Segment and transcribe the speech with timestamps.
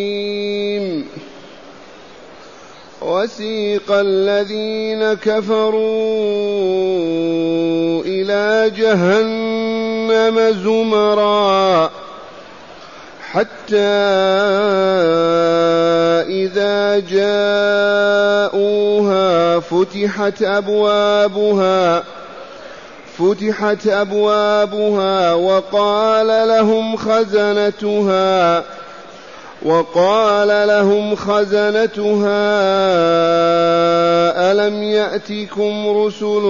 [3.03, 5.83] وسيق الذين كفروا
[8.07, 11.91] إلى جهنم زمرًا
[13.33, 13.77] حتى
[16.29, 16.99] إذا
[18.49, 22.05] جاءوها فتحت أبوابها
[23.19, 28.65] فتحت أبوابها وقال لهم خزنتها
[29.63, 32.37] وقال لهم خزنتها
[34.53, 36.43] ألم يأتكم رسل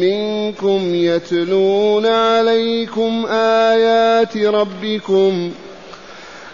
[0.00, 5.73] منكم يتلون عليكم آيات ربكم ۖ؟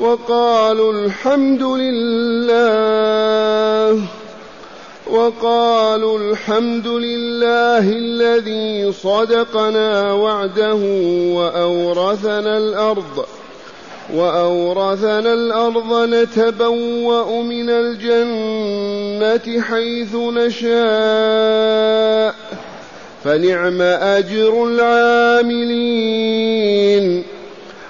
[0.00, 3.00] وقالوا الحمد لله
[5.10, 10.74] وقالوا الحمد لله الذي صدقنا وعده
[11.34, 13.26] وأورثنا الأرض
[14.14, 20.70] وأورثنا الأرض نتبوأ من الجنة حيث نشاء
[23.24, 26.00] فنعم أجر العاملين.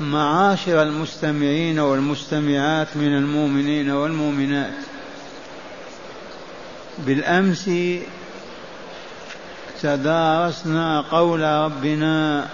[0.00, 4.74] معاشر المستمعين والمستمعات من المؤمنين والمؤمنات.
[6.98, 7.70] بالأمس
[9.82, 12.48] تدارسنا قول ربنا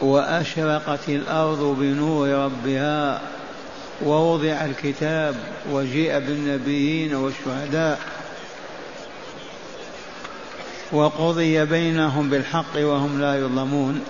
[0.00, 3.20] وأشرقت الأرض بنور ربها
[4.04, 5.34] ووضع الكتاب
[5.70, 8.00] وجيء بالنبيين والشهداء
[10.92, 14.00] وقضي بينهم بالحق وهم لا يظلمون.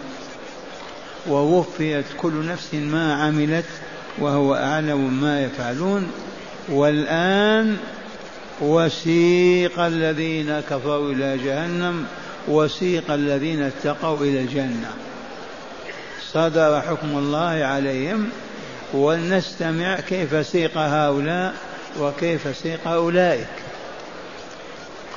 [1.29, 3.65] ووفيت كل نفس ما عملت
[4.19, 6.11] وهو أعلم ما يفعلون
[6.69, 7.77] والآن
[8.61, 12.07] وسيق الذين كفروا إلى جهنم
[12.49, 14.91] وسيق الذين اتقوا إلى الجنة.
[16.33, 18.29] صدر حكم الله عليهم
[18.93, 21.55] ولنستمع كيف سيق هؤلاء
[22.01, 23.47] وكيف سيق أولئك.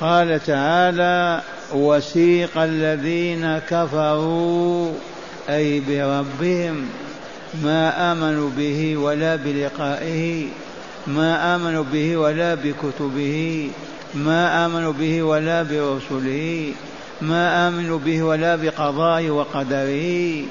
[0.00, 1.42] قال تعالى
[1.74, 4.92] وسيق الذين كفروا
[5.48, 6.88] أي بربهم
[7.62, 10.46] ما آمنوا به ولا بلقائه
[11.06, 13.70] ما آمنوا به ولا بكتبه
[14.14, 16.72] ما آمنوا به ولا برسله
[17.22, 20.42] ما آمنوا به ولا بقضائه وقدره.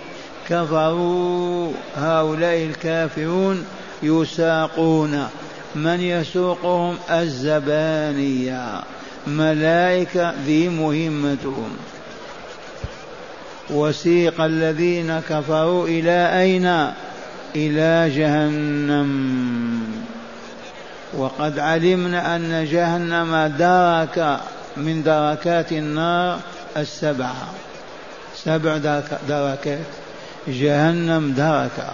[0.50, 3.66] كفروا هؤلاء الكافرون
[4.04, 5.28] يساقون.
[5.76, 8.84] من يسوقهم؟ الزبانية.
[9.28, 11.70] ملائكة ذي مهمتهم.
[13.70, 16.94] وسيق الذين كفروا إلى أين؟
[17.56, 19.12] إلى جهنم.
[21.14, 24.40] وقد علمنا أن جهنم درك
[24.78, 26.40] من دركات النار
[26.78, 27.54] السبعة
[28.36, 28.78] سبع
[29.28, 29.88] دركات.
[30.48, 31.88] جهنم درك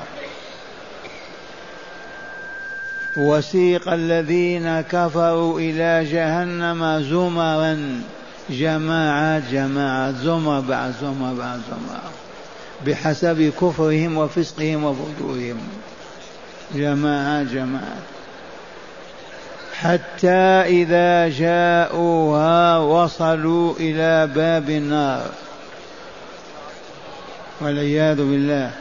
[3.17, 8.01] وسيق الذين كفروا إلى جهنم زمرا.
[8.51, 11.99] جماعات جماعات زمر بعد زمر بعد زمر
[12.85, 15.59] بحسب كفرهم وفسقهم وفجورهم.
[16.75, 18.03] جماعات جماعات
[19.73, 25.29] حتى إذا جاءوها وصلوا إلى باب النار.
[27.61, 28.71] والعياذ بالله.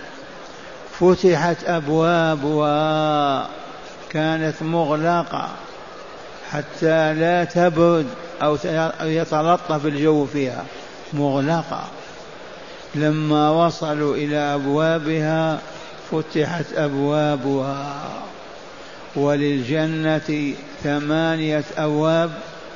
[1.01, 3.49] فتحت أبوابها.
[4.11, 5.49] كانت مغلقة.
[6.53, 8.07] حتى لا تبرد
[8.43, 8.57] أو
[9.01, 10.65] يتلطف الجو فيها.
[11.13, 11.85] مغلقة.
[12.95, 15.59] لما وصلوا إلى أبوابها
[16.11, 18.03] فتحت أبوابها.
[19.17, 22.31] وللجنة ثمانية أبواب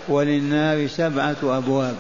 [0.09, 1.95] وللنار سبعة أبواب.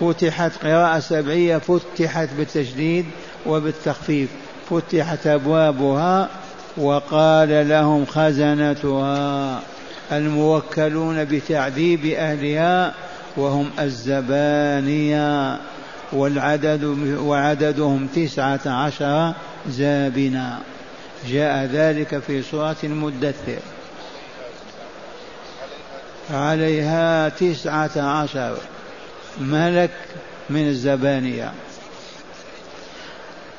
[0.00, 3.06] فتحت قراءة سبعية فتحت بالتشديد
[3.46, 4.30] وبالتخفيف.
[4.70, 6.28] فتحت أبوابها
[6.76, 9.60] وقال لهم خزنتها.
[10.12, 12.94] الموكلون بتعذيب أهلها
[13.36, 15.58] وهم الزبانية
[16.12, 16.84] والعدد
[17.18, 19.32] وعددهم تسعة عشر
[19.68, 20.58] زابنا.
[21.28, 23.58] جاء ذلك في سورة المدثر.
[26.30, 28.56] عليها تسعة عشر
[29.40, 29.90] ملك
[30.50, 31.52] من الزبانية.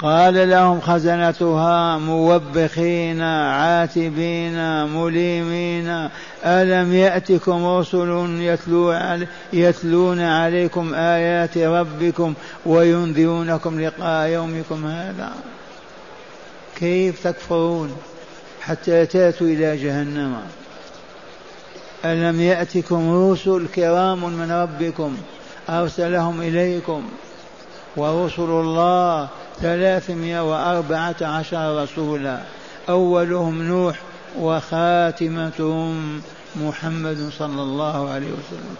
[0.06, 6.10] قال لهم خزنتها موبخين عاتبين مليمين.
[6.46, 8.94] ألم يأتكم رسل يتلو
[9.54, 12.34] يتلون عليكم آيات ربكم
[12.66, 15.32] وينذرونكم لقاء يومكم هذا؟
[16.76, 17.96] كيف تكفرون
[18.62, 20.36] حتى تأتوا إلى جهنم؟
[22.06, 25.18] ألم يأتكم رسل كرام من ربكم
[25.70, 27.04] أرسلهم إليكم
[27.98, 29.30] ورسل الله
[29.62, 32.40] ثلاثمائة وأربعة عشر رسولا.
[32.90, 34.00] أولهم نوح
[34.40, 36.22] وخاتمتهم
[36.56, 38.76] محمد صلى الله عليه وسلم.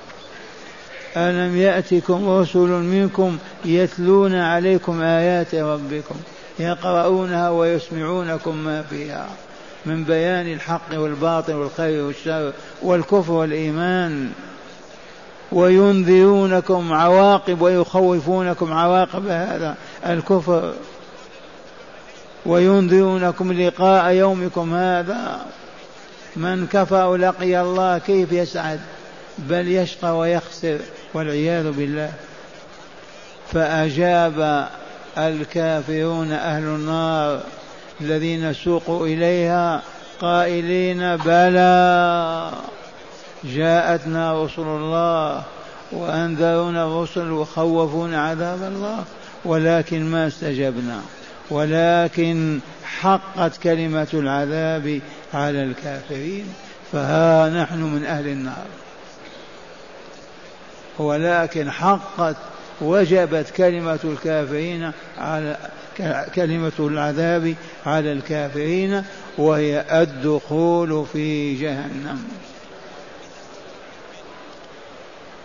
[1.18, 6.16] ألم يأتكم رسل منكم يتلون عليكم آيات ربكم
[6.60, 9.28] يقرؤونها ويسمعونكم ما فيها
[9.86, 14.30] من بيان الحق والباطل والخير والشر والكفر والإيمان
[15.52, 19.76] وينذرونكم عواقب ويخوفونكم عواقب هذا.
[20.08, 20.74] الكفر
[22.46, 25.46] وينذرونكم لقاء يومكم هذا.
[26.36, 28.80] من كفر لقي الله كيف يسعد؟
[29.38, 30.80] بل يشقى ويخسر
[31.14, 32.14] والعياذ بالله.
[33.54, 34.68] فأجاب
[35.18, 37.40] الكافرون أهل النار
[38.02, 39.82] الذين سوقوا إليها
[40.22, 42.52] قائلين بلى
[43.44, 45.44] جاءتنا رسل الله
[45.92, 49.04] وأنذرونا الرسل وخوفونا عذاب الله.
[49.46, 51.02] ولكن ما استجبنا
[51.50, 55.02] ولكن حقت كلمة العذاب
[55.34, 56.54] على الكافرين
[56.92, 58.66] فها نحن من أهل النار.
[60.98, 62.36] ولكن حقت
[62.82, 65.58] وجبت كلمة الكافرين على
[66.36, 67.56] كلمة العذاب
[67.86, 69.04] على الكافرين
[69.38, 72.24] وهي الدخول في جهنم.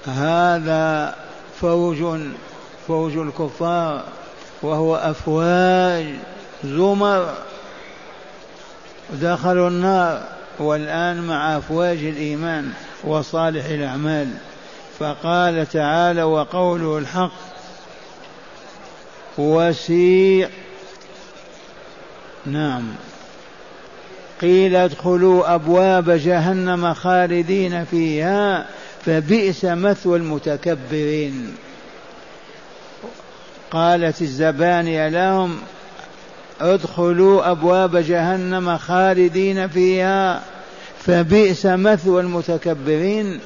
[0.06, 1.14] هذا
[1.60, 2.20] فوج
[2.90, 4.04] فوج الكفار
[4.62, 6.06] وهو أفواج
[6.64, 7.34] زمر
[9.12, 10.22] دخلوا النار
[10.58, 12.72] والآن مع أفواج الإيمان
[13.04, 14.28] وصالح الأعمال.
[14.98, 17.32] فقال تعالى وقوله الحق
[19.38, 20.48] وسيع.
[22.46, 22.82] نعم.
[24.40, 28.66] قيل ادخلوا أبواب جهنم خالدين فيها
[29.06, 31.56] فبئس مثوى المتكبرين.
[33.70, 35.58] قالت الزبانية لهم
[36.60, 40.42] ادخلوا أبواب جهنم خالدين فيها
[40.98, 43.40] فبئس مثوى المتكبرين.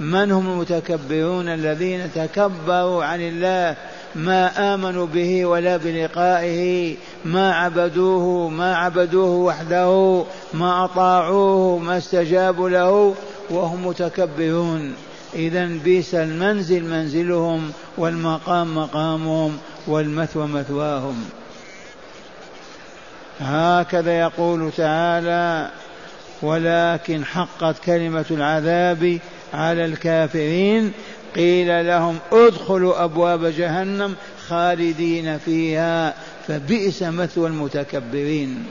[0.00, 3.76] من هم المتكبرون الذين تكبروا عن الله؟
[4.14, 13.14] ما آمنوا به ولا بلقائه ما عبدوه ما عبدوه وحده ما أطاعوه ما استجابوا له
[13.50, 14.94] وهم متكبرون.
[15.34, 19.58] إذا بئس المنزل منزلهم والمقام مقامهم.
[19.86, 21.24] والمثوى مثواهم
[23.40, 25.70] هكذا يقول تعالى
[26.42, 29.18] ولكن حقت كلمة العذاب
[29.54, 30.92] على الكافرين
[31.36, 34.14] قيل لهم ادخلوا أبواب جهنم
[34.48, 36.14] خالدين فيها
[36.48, 38.66] فبئس مثوى المتكبرين.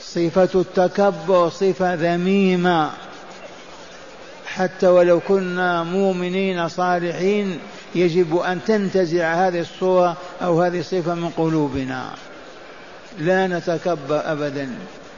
[0.00, 2.90] صفة التكبر صفة ذميمة.
[4.46, 7.58] حتى ولو كنا مؤمنين صالحين
[7.94, 12.10] يجب أن تنتزع هذه الصورة أو هذه الصفة من قلوبنا.
[13.18, 14.68] لا نتكبر أبدا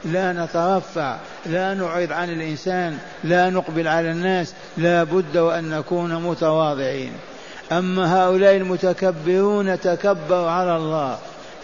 [0.05, 7.11] لا نترفع لا نعرض عن الإنسان لا نقبل على الناس لا بد وأن نكون متواضعين.
[7.71, 11.17] أما هؤلاء المتكبرون تكبروا على الله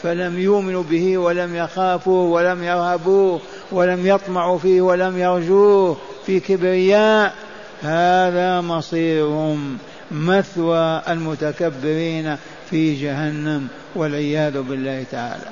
[0.04, 7.34] فلم يؤمنوا به ولم يخافوا ولم يرهبوه ولم يطمعوا فيه ولم يرجوه في كبرياء
[7.82, 9.78] هذا مصيرهم.
[10.12, 12.38] مثوى المتكبرين
[12.70, 15.52] في جهنم والعياذ بالله تعالى.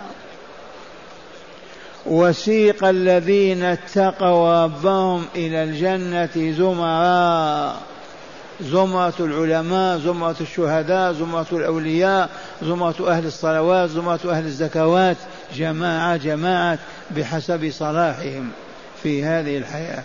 [2.05, 7.75] وسيق الذين اتقوا ربهم إلى الجنة زمرا
[8.62, 12.29] زمرة العلماء زمرة الشهداء زمرة الأولياء
[12.63, 15.17] زمرة أهل الصلوات زمرة أهل الزكوات.
[15.55, 16.79] جماعة جماعة
[17.12, 18.50] بحسب صلاحهم
[19.03, 20.03] في هذه الحياة.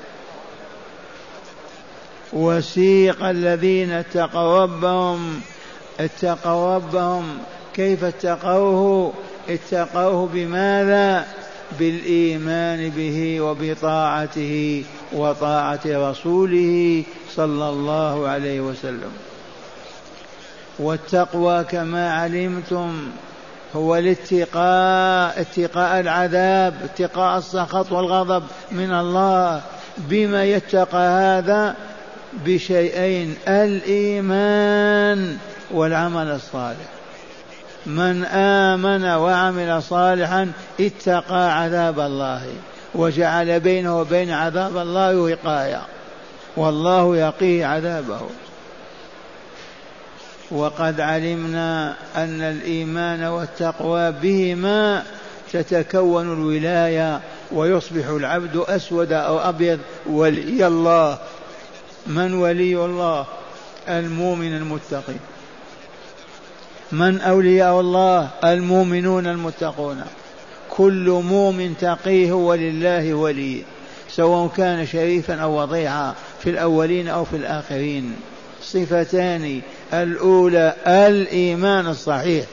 [2.33, 5.41] وسيق الذين اتقوا ربهم
[6.01, 7.39] اتقوا ربهم.
[7.75, 9.13] كيف اتقوه؟
[9.49, 11.27] اتقوه بماذا؟
[11.79, 17.03] بالإيمان به وبطاعته وطاعة رسوله
[17.37, 19.13] صلى الله عليه وسلم.
[20.79, 23.09] والتقوى كما علمتم
[23.77, 29.63] هو الاتقاء اتقاء العذاب اتقاء السخط والغضب من الله.
[29.99, 31.77] بما يتقى هذا
[32.33, 35.37] بشيئين الإيمان
[35.71, 36.89] والعمل الصالح.
[37.87, 42.47] من آمن وعمل صالحا اتقى عذاب الله
[42.95, 45.83] وجعل بينه وبين عذاب الله وقاية.
[46.57, 48.21] والله يقيه عذابه.
[50.51, 55.03] وقد علمنا أن الإيمان والتقوى بهما
[55.53, 57.21] تتكون الولاية
[57.53, 61.19] ويصبح العبد أسود أو أبيض ولي الله
[62.07, 63.26] من ولي الله
[63.88, 65.14] المؤمن المتقي
[66.92, 70.04] من أولياء الله المؤمنون المتقون.
[70.71, 73.62] كل مؤمن تقي هو لله ولي
[74.09, 78.16] سواء كان شريفا أو وضيعا في الأولين أو في الآخرين.
[78.62, 79.61] صفتان
[79.92, 82.45] الأولى الإيمان الصحيح.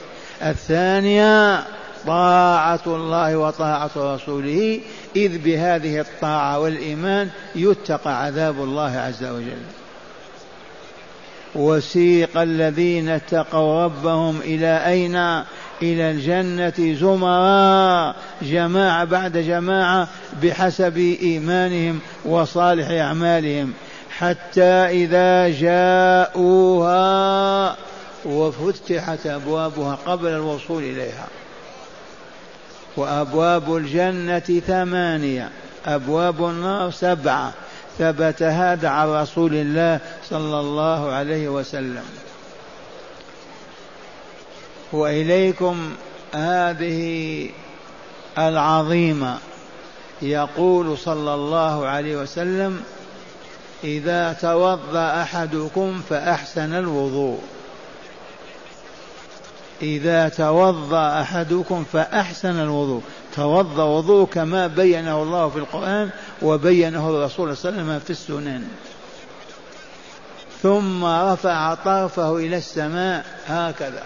[0.42, 1.64] الثانية
[2.06, 4.80] طاعة الله وطاعة رسوله
[5.16, 9.62] إذ بهذه الطاعة والإيمان يتقى عذاب الله عز وجل.
[11.54, 15.16] وسيق الذين اتقوا ربهم إلى أين؟
[15.82, 18.14] إلى الجنة زمرا.
[18.42, 20.08] جماعة بعد جماعة
[20.42, 23.72] بحسب إيمانهم وصالح أعمالهم.
[24.18, 25.48] حتى إذا
[26.28, 26.96] جاءوها
[28.24, 31.26] وفتحت أبوابها قبل الوصول إليها.
[32.98, 35.50] وأبواب الجنة ثمانية.
[35.86, 37.52] أبواب النار سبعة.
[37.98, 40.00] ثبت هذا عن رسول الله
[40.30, 42.04] صلى الله عليه وسلم.
[44.92, 45.90] وإليكم
[46.34, 47.50] هذه
[48.38, 49.38] العظيمة.
[50.22, 52.82] يقول صلى الله عليه وسلم
[53.84, 57.42] إذا توضأ أحدكم فأحسن الوضوء.
[59.82, 63.02] إذا توضأ أحدكم فأحسن الوضوء.
[63.36, 66.10] توضأ وضوء كما بينه الله في القرآن
[66.42, 68.64] وبينه الرسول صلى الله عليه وسلم في السنن.
[70.62, 74.02] ثم رفع طرفه إلى السماء هكذا.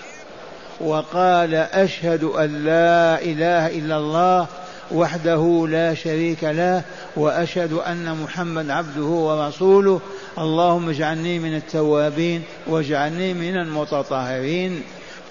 [0.81, 4.47] وقال أشهد أن لا إله إلا الله
[4.93, 6.83] وحده لا شريك له
[7.17, 10.01] وأشهد أن محمد عبده ورسوله.
[10.39, 14.83] اللهم اجعلني من التوابين واجعلني من المتطهرين.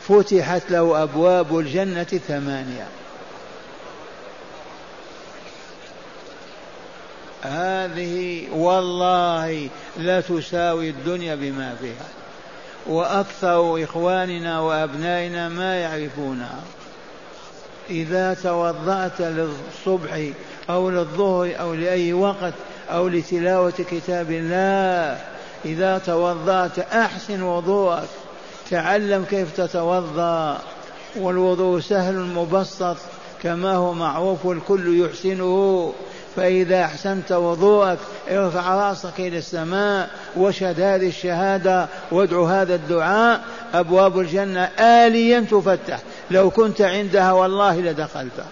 [0.08, 2.88] فتحت له أبواب الجنة ثمانية.
[7.42, 12.08] هذه والله لا تساوي الدنيا بما فيها.
[12.88, 16.60] وأكثر إخواننا وأبنائنا ما يعرفونها
[17.90, 20.30] إذا توضأت للصبح
[20.70, 22.54] أو للظهر أو لأي وقت
[22.92, 25.22] أو لتلاوة كتاب الله
[25.66, 28.10] إذا توضأت أحسن وضوءك.
[28.72, 30.58] تعلم كيف تتوضأ
[31.16, 32.98] والوضوء سهل مبسط
[33.44, 35.94] كما هو معروف الكل يحسنه.
[36.36, 37.98] فإذا أحسنت وضوءك
[38.30, 43.42] ارفع رأسك إلى السماء واشهد هذه الشهادة وادعو هذا الدعاء.
[43.74, 46.00] أبواب الجنة آليا تفتح.
[46.32, 48.46] لو كنت عندها والله لدخلت.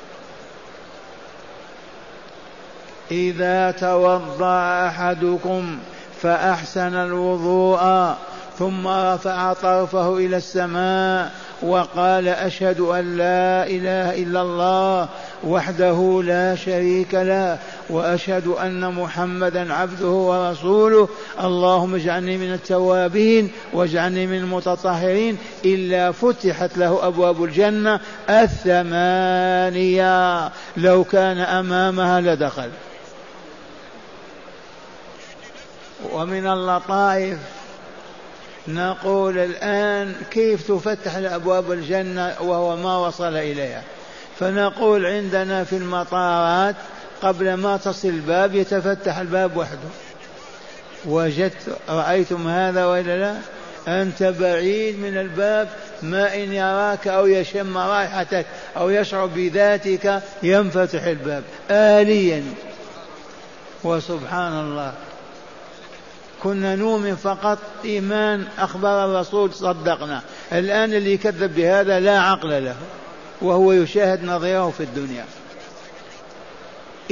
[3.12, 5.78] إذا توضأ أحدكم
[6.22, 8.14] فأحسن الوضوء.
[8.60, 15.10] ثم رفع طرفه إلى السماء وقال أشهد أن لا إله إلا الله
[15.44, 17.58] وحده لا شريك له
[17.90, 21.10] وأشهد أن محمدا عبده ورسوله.
[21.44, 25.38] اللهم اجعلني من التوابين واجعلني من المتطهرين.
[25.66, 28.00] إلا فتحت له أبواب الجنة
[28.30, 29.70] الثمانية.
[30.78, 32.70] لو كان أمامها لدخل.
[36.14, 37.38] ومن اللطائف
[38.74, 43.84] نقول الآن كيف تفتح أبواب الجنة وهو ما وصل إليها.
[44.40, 46.76] فنقول عندنا في المطارات
[47.22, 49.90] قبل ما تصل الباب يتفتح الباب وحده.
[51.06, 53.36] وجدت رأيتم هذا وإلا لا؟
[54.02, 55.68] أنت بعيد من الباب
[56.02, 58.46] ما إن يراك أو يشم رائحتك
[58.78, 61.44] أو يشعر بذاتك ينفتح الباب.
[61.72, 62.44] آليا.
[63.84, 64.94] وسبحان الله.
[66.44, 70.22] كنا نؤمن فقط إيمان أخبار الرسول صدقنا.
[70.54, 72.76] الآن اللي يكذب بهذا لا عقل له
[73.42, 75.26] وهو يشاهد نظيره في الدنيا.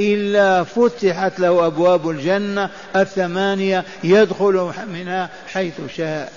[0.00, 6.32] إلا فتحت له أبواب الجنة الثمانية يدخل منها حيث شاء.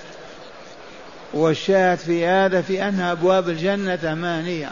[1.34, 4.70] والشاهد في هذا في أن أبواب الجنة ثمانية.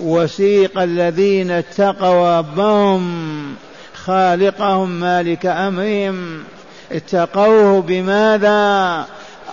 [0.00, 3.54] وسيق الذين اتقوا ربهم
[3.94, 6.44] خالقهم مالك أمرهم.
[6.92, 9.04] اتقوه بماذا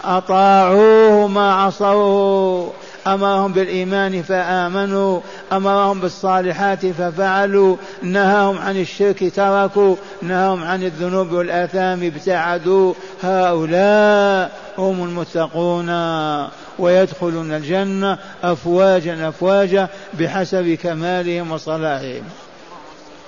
[0.04, 2.74] أطاعوه ما عصوه.
[3.08, 5.20] أمرهم بالإيمان فآمنوا
[5.52, 7.76] أمرهم بالصالحات ففعلوا.
[8.02, 12.94] نهاهم عن الشرك تركوا نهاهم عن الذنوب والآثام ابتعدوا.
[13.24, 15.90] هؤلاء هم المتقون
[16.80, 22.24] ويدخلون الجنة أفواجا أفواجا بحسب كمالهم وصلاحهم.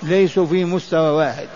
[0.03, 1.47] ليسوا في مستوى واحد.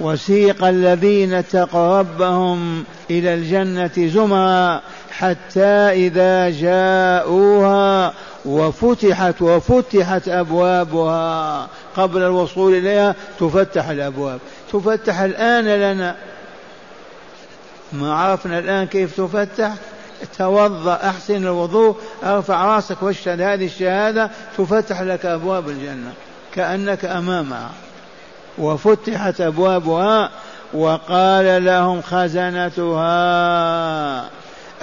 [0.00, 4.80] وسيق الذين اتقوا ربهم إلى الجنة زمرا
[5.10, 8.12] حتى إذا جاءوها
[8.44, 11.68] وفتحت وفتحت أبوابها.
[11.96, 14.40] قبل الوصول إليها تفتح الأبواب.
[14.72, 16.16] تفتح الآن لنا.
[17.92, 19.74] ما عرفنا الآن كيف تفتح؟
[20.38, 26.12] توضأ أحسن الوضوء أرفع رأسك واشهد هذه الشهادة تفتح لك أبواب الجنة.
[26.54, 27.70] كأنك أمامها.
[28.60, 30.30] وفتحت أبوابها
[30.72, 33.10] وقال لهم خزنتها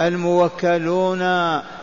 [0.00, 1.20] الموكلون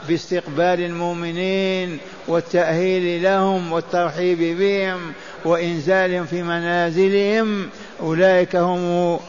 [0.08, 5.14] باستقبال المؤمنين والتأهيل لهم والترحيب بهم
[5.46, 7.70] وإنزالهم في منازلهم.
[8.02, 9.20] أولئك هم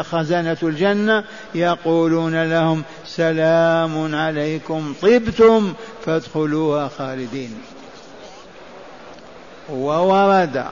[0.00, 1.24] خزنة الجنة.
[1.54, 5.74] يقولون لهم سلام عليكم طبتم
[6.06, 7.54] فادخلوها خالدين.
[9.70, 10.64] وورد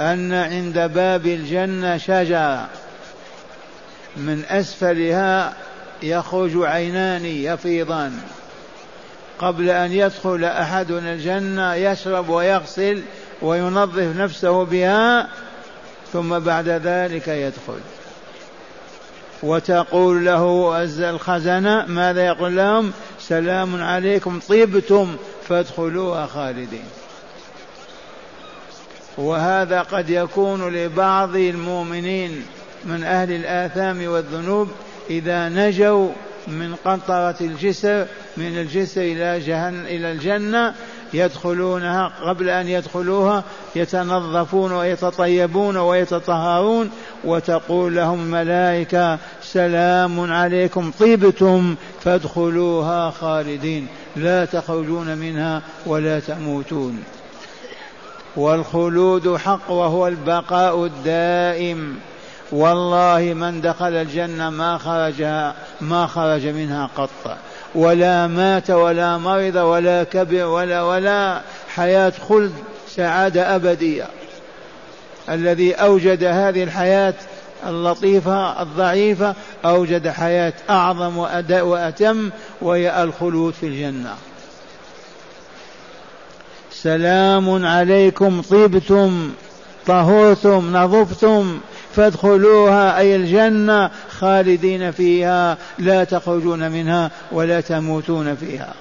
[0.00, 2.68] أن عند باب الجنة شجرة.
[4.16, 5.52] من أسفلها
[6.02, 8.20] يخرج عينان يفيضان.
[9.38, 13.02] قبل أن يدخل أحدنا الجنة يشرب ويغسل
[13.42, 15.28] وينظف نفسه بها
[16.12, 17.80] ثم بعد ذلك يدخل.
[19.42, 25.16] وتقول له الخزنة ماذا يقول لهم؟ سلام عليكم طبتم
[25.48, 27.01] فادخلوها خالدين.
[29.18, 32.42] وهذا قد يكون لبعض المؤمنين
[32.84, 34.68] من أهل الآثام والذنوب
[35.10, 36.08] إذا نجوا
[36.48, 40.74] من قنطرة الجسر من الجسر إلى جهن إلى الجنة
[41.14, 43.44] يدخلونها قبل أن يدخلوها
[43.76, 46.90] يتنظفون ويتطيبون ويتطهرون
[47.24, 53.86] وتقول لهم الملائكة سلام عليكم طيبتم فادخلوها خالدين.
[54.16, 57.02] لا تخرجون منها ولا تموتون.
[58.36, 61.96] والخلود حق وهو البقاء الدائم.
[62.52, 65.22] والله من دخل الجنة ما خرج
[65.80, 67.36] ما خرج منها قط.
[67.74, 71.40] ولا مات ولا مرض ولا كبر ولا ولا
[71.74, 72.52] حياة خلد
[72.88, 74.06] سعادة أبدية.
[75.28, 77.14] الذي أوجد هذه الحياة
[77.66, 81.18] اللطيفة الضعيفة أوجد حياة أعظم
[81.50, 84.14] وأتم وهي الخلود في الجنة.
[86.82, 89.30] سلام عليكم طبتم
[89.86, 91.60] طهرتم نظفتم
[91.96, 98.74] فادخلوها أي الجنة خالدين فيها لا تخرجون منها ولا تموتون فيها.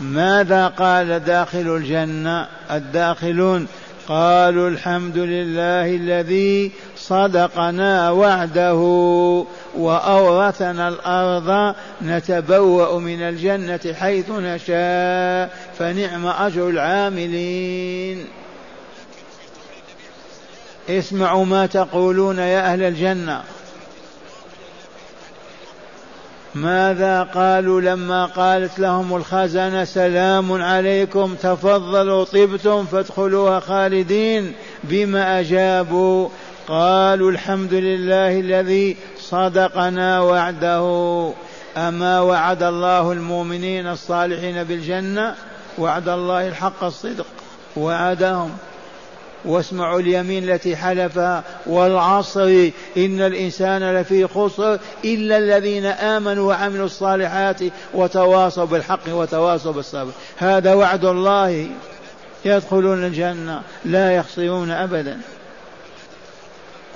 [0.00, 3.66] ماذا قال داخل الجنة الداخلون؟
[4.08, 8.74] قالوا الحمد لله الذي صدقنا وعده
[9.76, 18.24] وأورثنا الأرض نتبوأ من الجنة حيث نشاء فنعم أجر العاملين.
[20.88, 23.42] اسمعوا ما تقولون يا أهل الجنة.
[26.54, 34.52] ماذا قالوا لما قالت لهم الخزنة سلام عليكم تفضلوا طبتم فادخلوها خالدين
[34.84, 36.28] بما أجابوا؟
[36.68, 41.30] قالوا الحمد لله الذي صدقنا وعده.
[41.76, 45.34] أما وعد الله المؤمنين الصالحين بالجنة؟
[45.78, 47.26] وعد الله الحق الصدق.
[47.76, 48.50] وعدهم.
[49.44, 57.60] واسمعوا اليمين التي حلفها والعصر إن الإنسان لفي خسر إلا الذين آمنوا وعملوا الصالحات
[57.94, 60.10] وتواصوا بالحق وتواصوا بالصبر.
[60.38, 61.68] هذا وعد الله.
[62.44, 65.18] يدخلون الجنة لا يخسرون أبدا.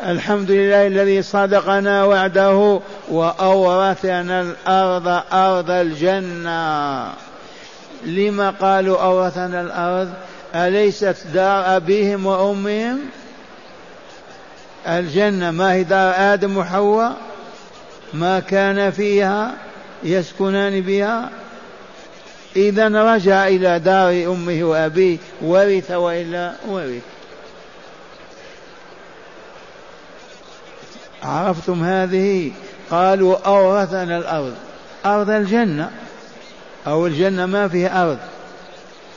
[0.07, 7.13] الحمد لله الذي صدقنا وعده وأورثنا الأرض أرض الجنة.
[8.05, 10.09] لما قالوا أورثنا الأرض؟
[10.55, 13.01] أليست دار أبيهم وأمهم؟
[14.87, 17.17] الجنة ما هي دار آدم وحواء؟
[18.15, 19.55] ما كان فيها
[20.03, 21.31] يسكنان بها؟
[22.57, 27.03] إذا رجع إلى دار أمه وأبيه ورث وإلا ورث.
[31.23, 32.53] عرفتم هذه؟
[32.91, 34.55] قالوا أورثنا الأرض.
[35.07, 35.91] أرض الجنة.
[36.87, 38.19] أو الجنة ما فيها أرض.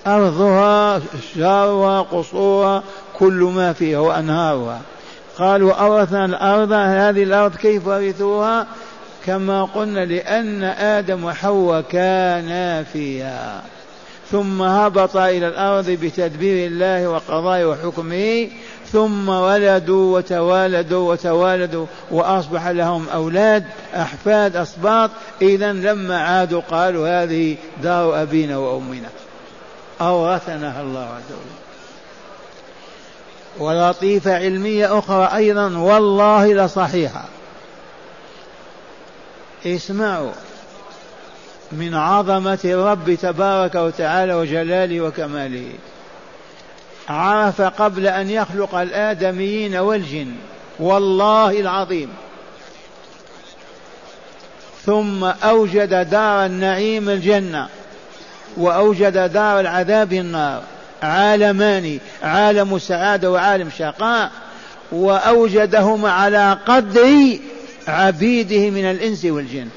[0.08, 1.02] أرضها
[1.36, 2.84] شارها قصورها
[3.20, 4.82] كل ما فيها وأنهارها.
[5.38, 8.68] قالوا أورثنا الأرض هذه الأرض كيف ورثوها
[9.26, 13.62] كما قلنا لأن آدم وحواء كانا فيها.
[14.32, 18.48] ثم هبط إلى الأرض بتدبير الله وقضائه وحكمه.
[18.92, 23.64] ثم ولدوا وتوالدوا وتوالدوا وأصبح لهم أولاد
[23.96, 25.10] أحفاد أصباط.
[25.42, 29.10] إذا لما عادوا قالوا هذه دار أبينا وأمنا.
[30.02, 31.62] أورثناها الله عز وجل.
[33.60, 37.26] ولطيفة علمية أخرى أيضا والله لصحيحة.
[39.66, 40.32] اسمعوا.
[41.72, 45.74] من عظمة الرب تبارك وتعالى وجلاله وكماله.
[47.10, 50.36] عرف قبل أن يخلق الآدميين والجن.
[50.80, 52.14] والله العظيم.
[54.86, 57.70] ثم أوجد دار النعيم الجنة.
[58.58, 60.64] وأوجد دار العذاب النار.
[61.04, 64.32] عالمان عالم السعادة وعالم شقاء.
[64.92, 67.38] وأوجدهما على قدر
[67.88, 69.68] عبيده من الإنس والجن.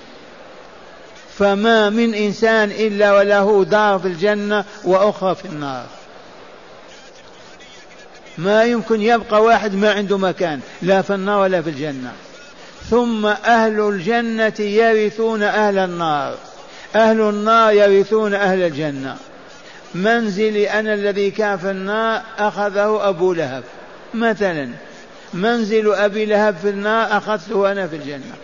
[1.39, 5.87] فما من إنسان إلا وله دار في الجنة وأخرى في النار.
[8.39, 12.13] ما يمكن يبقى واحد ما عنده مكان لا في النار ولا في الجنة.
[12.91, 16.35] ثم أهل الجنة يرثون أهل النار.
[16.95, 19.17] أهل النار يرثون أهل الجنة.
[19.95, 23.65] منزلي أنا الذي كان في النار أخذه أبو لهب.
[24.15, 24.69] مثلا
[25.35, 28.35] منزل أبي لهب في النار أخذته أنا في الجنة.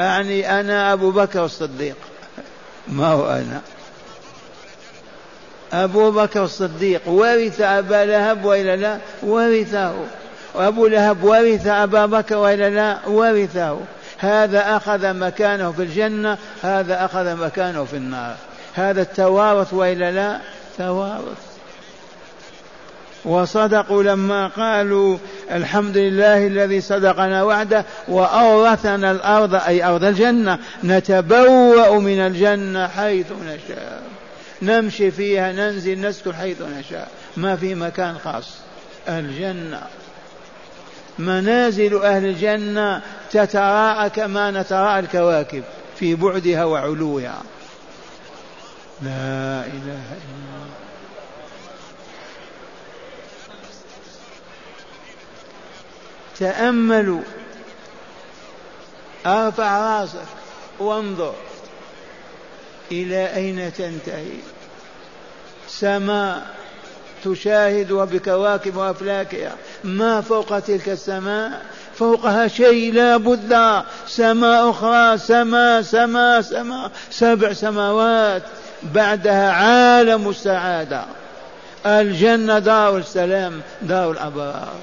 [0.00, 1.96] أعني أنا أبو بكر الصديق.
[2.88, 3.60] ما هو أنا؟
[5.72, 7.08] أبو بكر الصديق.
[7.08, 9.94] ورث أبا لهب وإلا لا؟ ورثه.
[10.54, 13.78] وأبو لهب ورث أبا بكر وإلا لا؟ ورثه.
[14.18, 18.36] هذا أخذ مكانه في الجنة هذا أخذ مكانه في النار.
[18.74, 20.40] هذا التوارث وإلا لا؟
[20.78, 21.56] توارث
[23.24, 25.18] وصدقوا لما قالوا
[25.50, 34.02] الحمد لله الذي صدقنا وعده وأورثنا الأرض أي أرض الجنة نتبوأ من الجنة حيث نشاء.
[34.62, 37.08] نمشي فيها ننزل نسكن حيث نشاء.
[37.36, 38.54] ما في مكان خاص.
[39.08, 39.80] الجنة.
[41.18, 45.64] منازل أهل الجنة تتراءى كما نتراءى الكواكب
[45.98, 47.42] في بعدها وعلوها.
[49.02, 50.66] لا إله إلا الله.
[56.38, 57.22] تأملوا
[59.26, 60.26] أرفع رأسك
[60.78, 61.34] وانظر
[62.92, 64.38] إلى أين تنتهي.
[65.68, 66.65] سماء.
[67.26, 69.52] تشاهدها بكواكب وأفلاكها
[69.84, 71.62] ما فوق تلك السماء؟
[71.94, 73.82] فوقها شيء لا بد.
[74.06, 76.90] سماء أخرى سماء سماء سماء.
[77.10, 78.42] سبع سماوات.
[78.82, 81.04] بعدها عالم السعادة.
[81.86, 84.74] الجنة دار السلام دار الأبرار.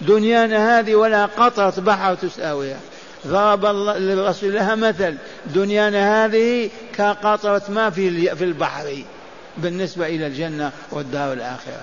[0.00, 2.80] دنيانا هذه ولا قطرة بحر تساويها.
[3.26, 5.14] ضرب الرسول لها مثل.
[5.46, 9.04] دنيانا هذه كقطرة ما في البحر.
[9.60, 11.80] بالنسبة إلى الجنة والدار الآخرة.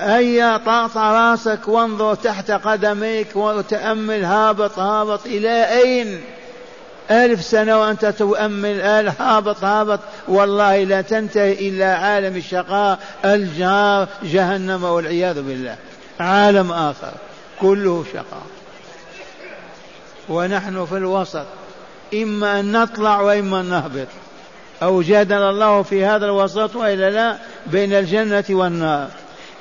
[0.00, 6.20] هيا طاطا راسك وانظر تحت قدميك وتأمل هابط هابط إلى أين؟
[7.10, 10.00] ألف سنة وأنت تؤمل آل هابط هابط.
[10.28, 15.76] والله لا تنتهي إلى عالم الشقاء الجار جهنم والعياذ بالله.
[16.20, 17.12] عالم آخر
[17.60, 18.46] كله شقاء.
[20.28, 21.46] ونحن في الوسط
[22.14, 24.08] إما أن نطلع وإما أن نهبط.
[24.82, 27.36] أوجدنا الله في هذا الوسط وإلا لا
[27.66, 29.08] بين الجنة والنار.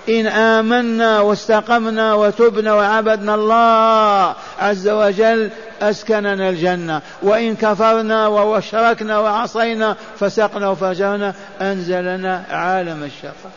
[0.10, 5.49] إن آمنا واستقمنا وتبنا وعبدنا الله عز وجل
[5.82, 7.01] أسكننا الجنة.
[7.21, 13.51] وإن كفرنا وأشركنا وعصينا فسقنا وفجرنا أنزلنا عالم الشقاء.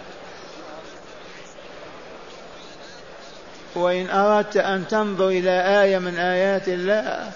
[3.74, 7.30] وإن أردت أن تنظر إلى آية من آيات الله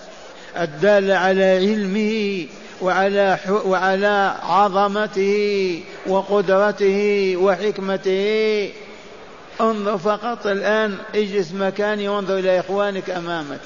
[0.60, 2.46] الدالة على علمه
[2.84, 8.72] وعلى وعلى عظمته وقدرته وحكمته.
[9.60, 13.60] انظر فقط الآن اجلس مكاني وانظر إلى إخوانك أمامك.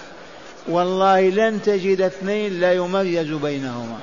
[0.68, 3.98] والله لن تجد اثنين لا يميز بينهما.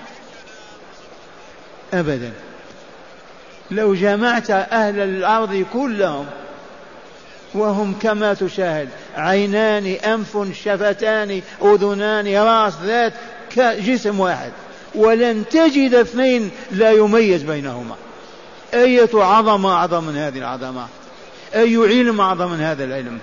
[1.93, 2.31] أبدا.
[3.71, 6.25] لو جمعت أهل الأرض كلهم
[7.53, 13.13] وهم كما تشاهد عينان أنف شفتان أذنان رأس ذات
[13.57, 14.51] جسم واحد.
[14.95, 17.95] ولن تجد اثنين لا يميز بينهما.
[18.73, 20.87] أية عظمة أعظم من هذه العظمة؟
[21.55, 23.19] أي علم أعظم من هذا العلم؟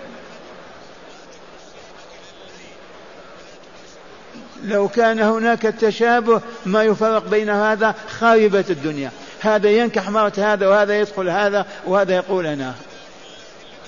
[4.65, 9.11] لو كان هناك التشابه ما يفرق بين هذا خاربة الدنيا.
[9.41, 12.75] هذا ينكح مرة هذا وهذا يدخل هذا وهذا يقول أنا.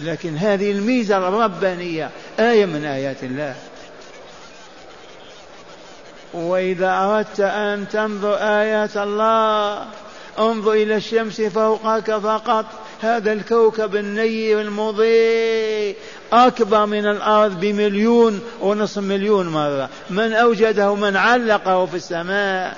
[0.01, 3.55] لكن هذه الميزة الربانية آية من آيات الله.
[6.35, 9.87] وإذا أردت أن تنظر آيات الله
[10.38, 12.66] انظر إلى الشمس فوقك فقط.
[13.03, 15.97] هذا الكوكب النير المضيء
[16.33, 19.88] أكبر من الأرض بمليون ونصف مليون مرة.
[20.11, 22.77] من أوجده من علقه في السماء.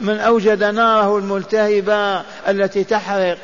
[0.00, 3.38] من أوجد ناره الملتهبة التي تحرق.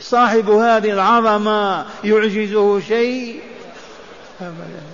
[0.00, 3.40] صاحب هذه العظمة يعجزه شيء.
[4.40, 4.91] أبدا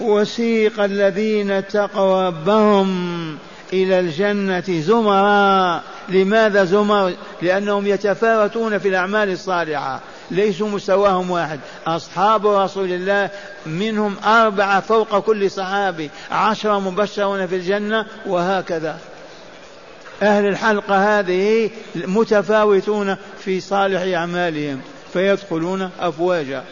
[0.00, 3.38] وسيق الذين اتقوا ربهم
[3.72, 5.82] إلى الجنة زمرا.
[6.08, 10.00] لماذا زمر؟ لأنهم يتفاوتون في الأعمال الصالحة.
[10.30, 11.60] ليسوا مستواهم واحد.
[11.86, 13.30] أصحاب رسول الله
[13.66, 16.10] منهم أربعة فوق كل صحابي.
[16.30, 18.98] عشرة مبشرون في الجنة وهكذا.
[20.22, 24.80] أهل الحلقة هذه متفاوتون في صالح أعمالهم.
[25.12, 26.64] فيدخلون أفواجا.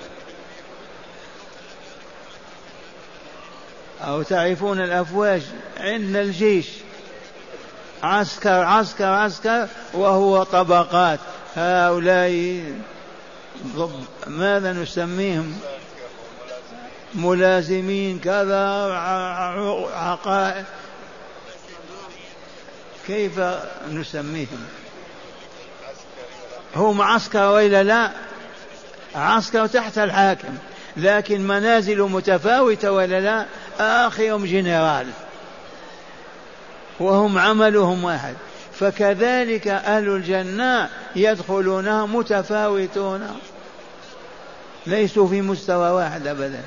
[4.06, 5.42] أو تعرفون الأفواج
[5.80, 6.66] عندنا الجيش.
[8.02, 11.18] عسكر عسكر عسكر وهو طبقات.
[11.56, 12.62] هؤلاء
[14.26, 15.60] ماذا نسميهم؟
[17.14, 18.66] ملازمين كذا
[19.94, 20.64] عقائد.
[23.06, 23.40] كيف
[23.90, 24.66] نسميهم؟
[26.76, 28.10] هم عسكر وإلا لا؟
[29.14, 30.58] عسكر تحت الحاكم.
[30.96, 33.46] لكن منازل متفاوتة ولا لا؟
[33.80, 35.06] آخرهم جنرال.
[37.00, 38.34] وهم عملهم واحد.
[38.72, 43.40] فكذلك أهل الجنة يدخلونها متفاوتون.
[44.86, 46.60] ليسوا في مستوى واحد أبدا.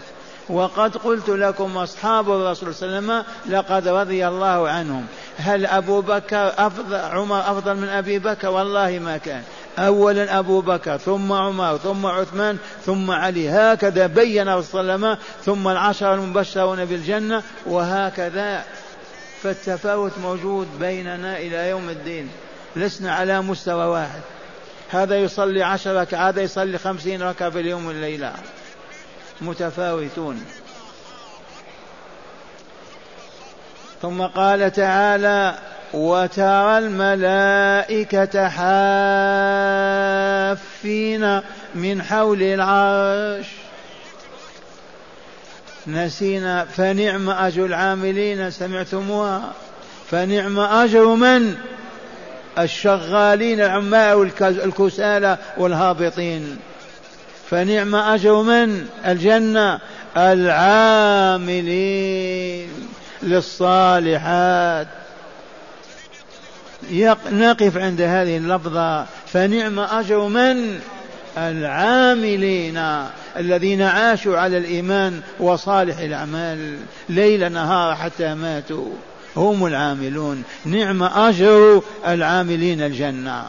[0.49, 5.05] وقد قلت لكم أصحاب الرسول صلى الله عليه وسلم لقد رضي الله عنهم.
[5.37, 9.43] هل أبو بكر أفضل عمر أفضل من أبي بكر؟ والله ما كان.
[9.79, 13.49] أولا أبو بكر ثم عمر ثم عثمان ثم علي.
[13.49, 18.63] هكذا بين صلى الله ثم العشر المبشرون بالجنة وهكذا.
[19.43, 22.29] فالتفاوت موجود بيننا إلى يوم الدين.
[22.75, 24.21] لسنا على مستوى واحد.
[24.89, 28.33] هذا يصلي عشر ركعات هذا يصلي خمسين ركعة في اليوم والليلة.
[29.41, 30.45] متفاوتون.
[34.01, 35.55] ثم قال تعالى
[35.93, 38.49] وترى الملائكة
[40.57, 41.41] حافين
[41.75, 43.47] من حول العرش.
[45.87, 49.51] نسينا فنعم أجر العاملين سمعتموها.
[50.11, 51.55] فنعم أجر من؟
[52.59, 56.57] الشغالين العمال الكسالى والهابطين.
[57.49, 59.79] فنعم أجر من؟ الجنة.
[60.17, 61.57] العاملين
[63.23, 64.87] للصالحات.
[67.31, 70.79] نقف عند هذه اللفظة فنعم أجر من؟
[71.37, 72.83] العاملين
[73.37, 76.77] الذين عاشوا على الإيمان وصالح الأعمال
[77.09, 78.89] ليل نهار حتى ماتوا.
[79.35, 80.43] هم العاملون.
[80.65, 83.43] نعم أجر العاملين الجنة.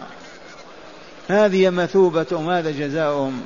[1.28, 3.40] هذه مثوبتهم هذا جزاؤهم؟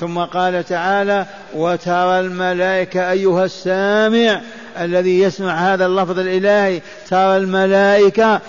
[0.00, 4.40] ثم قال تعالى وترى الملائكة أيها السامع
[4.80, 8.40] الذي يسمع هذا اللفظ الإلهي ترى الملائكة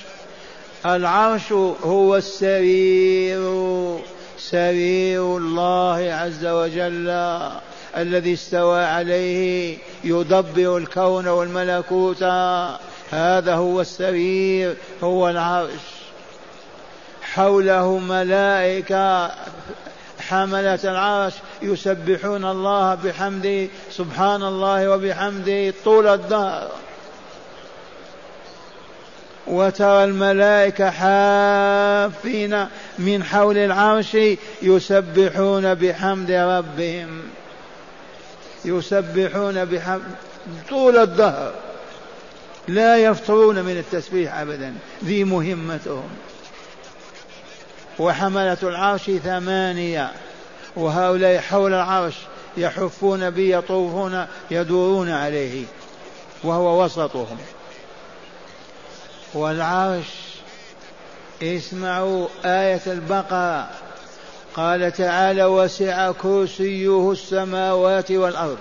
[0.86, 1.52] العرش
[1.82, 3.42] هو السرير
[4.38, 7.08] سرير الله عز وجل
[7.96, 12.22] الذي استوى عليه يدبر الكون والملكوت.
[13.12, 15.70] هذا هو السرير هو العرش.
[17.22, 19.30] حوله ملائكة
[20.20, 26.68] حملة العرش يسبحون الله بحمده سبحان الله وبحمده طول الدهر.
[29.46, 32.66] وترى الملائكة حافين
[32.98, 34.16] من حول العرش
[34.62, 37.22] يسبحون بحمد ربهم.
[38.64, 40.02] يسبحون بحمد
[40.68, 41.52] طول الدهر.
[42.68, 44.74] لا يفترون من التسبيح أبدا.
[45.04, 46.08] ذي مهمتهم.
[47.98, 50.12] وحملة العرش ثمانية.
[50.76, 52.14] وهؤلاء حول العرش
[52.56, 55.64] يحفون به يطوفون يدورون عليه.
[56.44, 57.38] وهو وسطهم.
[59.34, 60.08] والعرش
[61.42, 63.70] اسمعوا آية البقرة.
[64.54, 68.58] قال تعالى وسع كرسيه السماوات والأرض.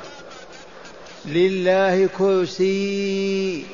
[1.26, 3.66] لله كرسي.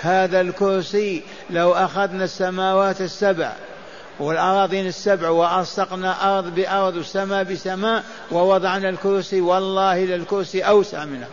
[0.00, 3.52] هذا الكرسي لو أخذنا السماوات السبع
[4.20, 11.26] والأراضين السبع وألصقنا أرض بأرض وسماء بسماء ووضعنا الكرسي والله للكرسي أوسع منه.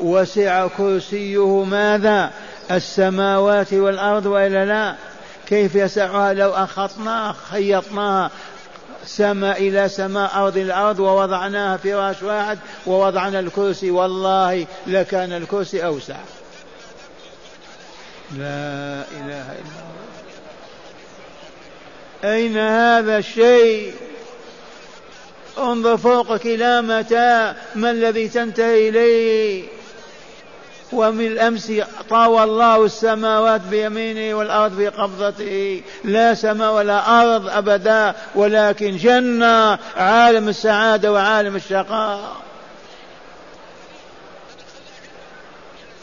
[0.00, 2.30] وسع كرسيه ماذا؟
[2.70, 4.94] السماوات والأرض وإلا لا؟
[5.46, 8.30] كيف يسعها لو أخطناها خيطناها
[9.06, 13.90] سماء إلى سماء أرض الأرض ووضعناها فراش واحد ووضعنا الكرسي.
[13.90, 16.16] والله لكان الكرسي أوسع.
[18.38, 19.94] لا إله إلا الله.
[22.24, 23.94] أين هذا الشيء؟
[25.58, 29.73] انظر فوقك إلى متى ما الذي تنتهي إليه؟
[30.94, 31.72] ومن الأمس
[32.10, 40.48] طاوى الله السماوات بيمينه والأرض في قبضته لا سماء ولا أرض أبدا ولكن جنة عالم
[40.48, 42.36] السعادة وعالم الشقاء.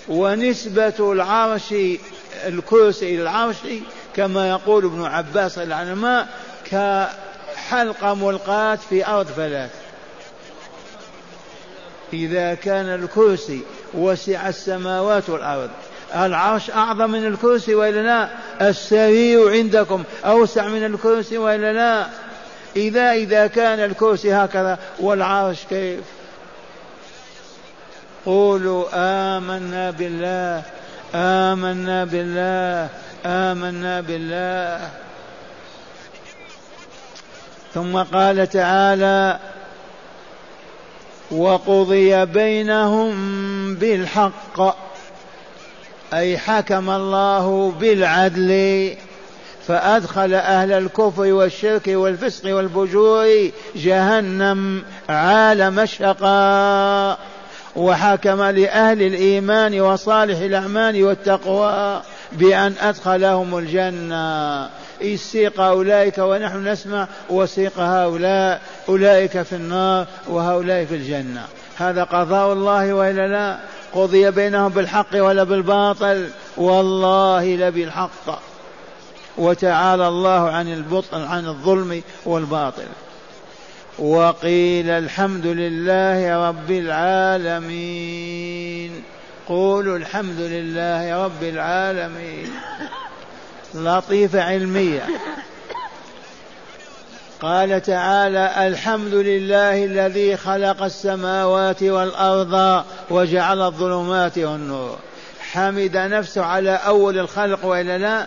[0.07, 1.73] ونسبة العرش
[2.47, 3.57] الكرسي إلى العرش
[4.15, 6.27] كما يقول ابن عباس العلماء
[6.65, 9.69] كحلقة ملقاة في أرض فلات
[12.13, 13.61] إذا كان الكرسي
[13.93, 15.69] وسع السماوات والأرض.
[16.15, 18.29] العرش أعظم من الكرسي وإلا لا
[18.69, 22.07] السرير عندكم أوسع من الكرسي وإلا لا
[22.75, 25.99] إذا إذا كان الكرسي هكذا والعرش كيف؟
[28.25, 30.63] قولوا آمنا بالله
[31.15, 32.89] آمنا بالله
[33.25, 34.89] آمنا بالله.
[37.73, 39.39] ثم قال تعالى
[41.31, 43.11] وقضي بينهم
[43.75, 44.75] بالحق
[46.13, 48.93] أي حكم الله بالعدل
[49.67, 57.17] فأدخل أهل الكفر والشرك والفسق والفجور جهنم عالم الشقاء
[57.75, 64.69] وحكم لأهل الإيمان وصالح الأعمال والتقوى بأن أدخلهم الجنة.
[65.15, 71.45] سيق أولئك ونحن نسمع وسيق هؤلاء أولئك في النار وهؤلاء في الجنة.
[71.77, 73.59] هذا قضاء الله وإلا لا؟
[73.93, 78.41] قضي بينهم بالحق ولا بالباطل؟ والله لبالحق.
[79.37, 82.87] وتعالى الله عن البطل عن الظلم والباطل.
[83.99, 88.11] وقيل الحمد لله رب العالمين.
[89.47, 92.49] قولوا الحمد لله رب العالمين.
[93.73, 95.07] لطيفة علمية.
[97.41, 104.99] قال تعالى الحمد لله الذي خلق السماوات والأرض وجعل الظلمات والنور.
[105.51, 108.25] حمد نفسه على أول الخلق وإلا لا؟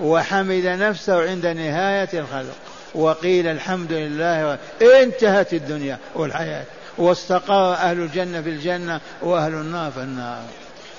[0.00, 2.54] وحمد نفسه عند نهاية الخلق.
[2.94, 6.64] وقيل الحمد لله انتهت الدنيا والحياة.
[6.98, 10.42] واستقر أهل الجنة في الجنة وأهل النار في النار.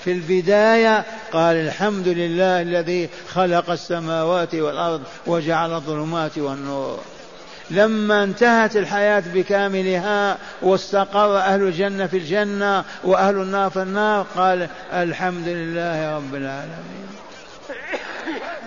[0.03, 6.99] في البداية قال الحمد لله الذي خلق السماوات والأرض وجعل الظلمات والنور.
[7.71, 15.47] لما انتهت الحياة بكاملها واستقر أهل الجنة في الجنة وأهل النار في النار قال الحمد
[15.47, 17.07] لله رب العالمين.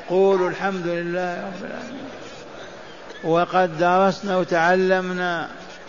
[0.09, 2.07] قولوا الحمد لله رب العالمين.
[3.25, 5.49] وقد درسنا وتعلمنا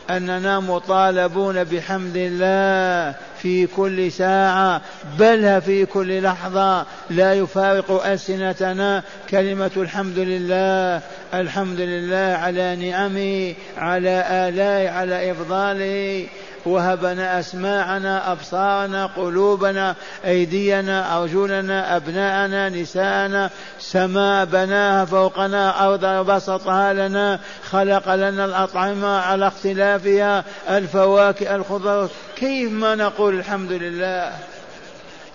[0.10, 4.82] أننا مطالبون بحمد الله في كل ساعة
[5.20, 11.02] بل في كل لحظة لا يفارق ألسنتنا كلمة الحمد لله
[11.34, 16.26] الحمد لله على نعمه على آلائه على إفضاله.
[16.68, 19.96] وهبنا أسماعنا أبصارنا قلوبنا
[20.26, 23.50] أيدينا أرجلنا أبناءنا نساءنا
[23.80, 27.40] سماء بناها فوقنا أرض بسطها لنا
[27.70, 34.32] خلق لنا الأطعمة على اختلافها الفواكه الخضر كيف ما نقول الحمد لله؟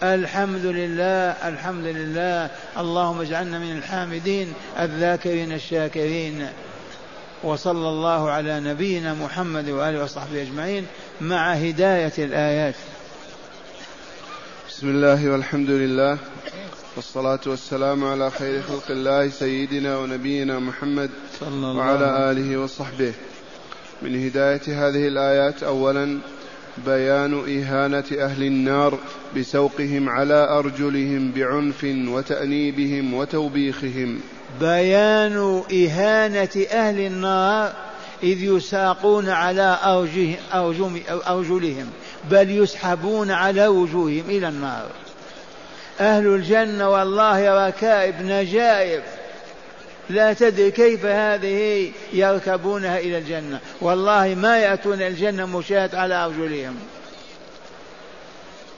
[0.03, 2.49] الحمد لله الحمد لله.
[2.79, 6.49] اللهم اجعلنا من الحامدين الذاكرين الشاكرين.
[7.45, 10.87] وصلى الله على نبينا محمد وآله وصحبه أجمعين
[11.21, 12.75] مع هداية الآيات.
[14.69, 16.19] بسم الله والحمد لله
[16.97, 23.13] والصلاة والسلام على خير خلق الله سيدنا ونبينا محمد صلى الله وعلى آله وصحبه.
[24.03, 26.19] من هداية هذه الآيات أولا
[26.87, 28.99] بيان إهانة أهل النار
[29.37, 34.21] بسوقهم على أرجلهم بعنف وتأنيبهم وتوبيخهم.
[34.61, 37.73] بيان إهانة أهل النار
[38.23, 39.79] إذ يساقون على
[41.29, 41.91] أرجلهم
[42.31, 44.87] بل يسحبون على وجوههم إلى النار.
[46.01, 49.03] أهل الجنة والله ركائب نجائب.
[50.11, 53.61] لا تدري كيف هذه يركبونها إلى الجنة.
[53.81, 56.77] والله ما يأتون الجنة مشاة على أرجلهم.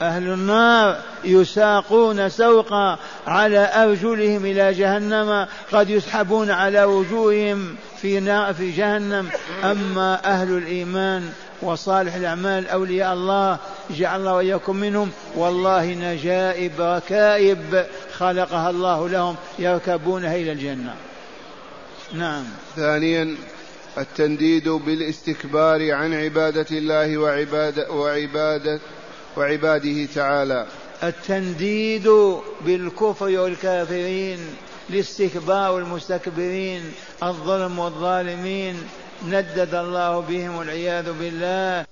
[0.02, 8.70] أهل النار يساقون سوقا على أرجلهم إلى جهنم قد يسحبون على وجوههم في نار في
[8.70, 9.28] جهنم.
[9.64, 11.32] أما أهل الإيمان
[11.62, 13.58] وصالح الأعمال أولياء الله
[13.90, 15.10] جعل الله وإياكم منهم.
[15.36, 17.86] والله نجائب ركائب
[18.18, 20.94] خلقها الله لهم يركبونها إلى الجنة.
[22.12, 22.44] نعم.
[22.76, 23.36] ثانيا
[23.98, 28.80] التنديد بالاستكبار عن عبادة الله وعبادة, وعبادة
[29.36, 30.66] وعباده تعالى.
[31.02, 32.08] التنديد
[32.60, 34.38] بالكفر والكافرين
[34.90, 36.82] الاستكبار والمستكبرين
[37.22, 38.76] الظلم والظالمين.
[39.28, 41.86] ندد الله بهم والعياذ بالله.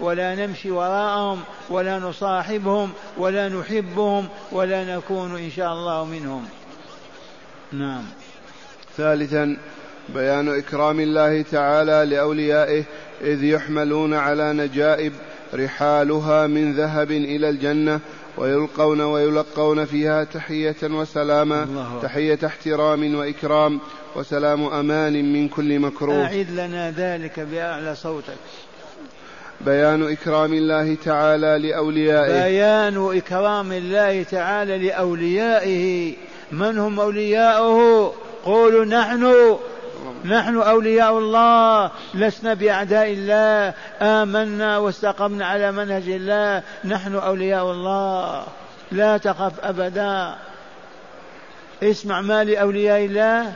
[0.00, 1.40] ولا نمشي وراءهم
[1.70, 6.48] ولا نصاحبهم ولا نحبهم ولا نكون إن شاء الله منهم.
[7.72, 8.04] نعم.
[8.96, 9.56] ثالثا
[10.08, 12.84] بيان إكرام الله تعالى لأوليائه
[13.20, 15.12] إذ يحملون على نجائب
[15.54, 18.00] رحالها من ذهب إلى الجنة
[18.36, 21.66] ويلقون ويلقون فيها تحية وسلاما
[22.02, 23.80] تحية احترام وإكرام
[24.16, 26.24] وسلام أمان من كل مكروه.
[26.24, 28.36] أعد لنا ذلك بأعلى صوتك.
[29.60, 32.42] بيان إكرام الله تعالى لأوليائه.
[32.42, 36.14] بيان إكرام الله تعالى لأوليائه.
[36.52, 39.56] من هم أولياؤه؟ قولوا نحن.
[40.24, 46.62] نحن أولياء الله لسنا بأعداء الله آمنا واستقمنا على منهج الله.
[46.84, 48.44] نحن أولياء الله.
[48.92, 50.34] لا تخف أبدا.
[51.82, 53.52] اسمع ما لأولياء الله.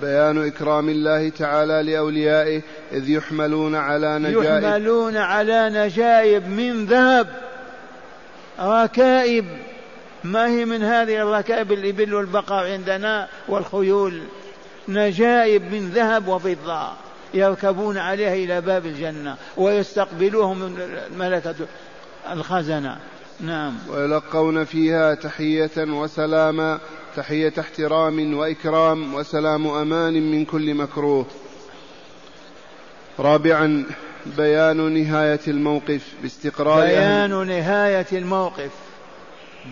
[0.00, 2.62] بيان إكرام الله تعالى لأوليائه
[2.92, 4.64] إذ يحملون على نجائب.
[4.64, 7.26] يحملون على نجائب من ذهب.
[8.60, 9.44] ركائب.
[10.24, 14.22] ما هي من هذه الركائب الإبل والبقر عندنا والخيول؟
[14.88, 16.88] نجائب من ذهب وفضة
[17.34, 20.76] يركبون عليها إلى باب الجنة ويستقبلوهم
[21.18, 21.54] ملكة
[22.32, 22.96] الخزنة.
[23.40, 23.74] نعم.
[23.88, 26.78] ويلقون فيها تحية وسلاما
[27.16, 31.26] تحية احترام وإكرام وسلام أمان من كل مكروه.
[33.18, 33.84] رابعا
[34.36, 38.85] بيان نهاية الموقف باستقرار بيان نهاية الموقف.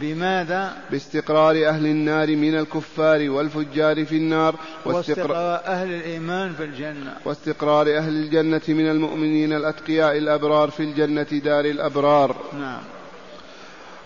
[0.01, 7.17] بماذا؟ باستقرار أهل النار من الكفار والفجار في النار واستقرار أهل الإيمان في الجنة.
[7.25, 12.37] واستقرار أهل الجنة من المؤمنين الأتقياء الأبرار في الجنة دار الأبرار.
[12.53, 12.83] نعم.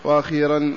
[0.03, 0.73] وأخيرا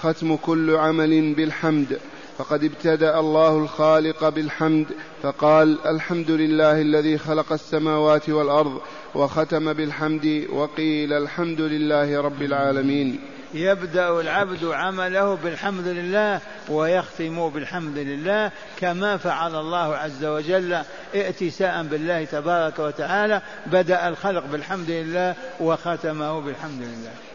[0.00, 1.98] ختم كل عمل بالحمد.
[2.38, 4.86] فقد ابتدأ الله الخالق بالحمد
[5.22, 8.80] فقال الحمد لله الذي خلق السماوات والأرض
[9.14, 13.33] وختم بالحمد وقيل الحمد لله رب العالمين.
[13.54, 18.50] يبدأ العبد عمله بالحمد لله ويختم بالحمد لله
[18.80, 20.82] كما فعل الله عز وجل
[21.14, 27.33] ائتساء بالله تبارك وتعالى بدأ الخلق بالحمد لله وختمه بالحمد لله.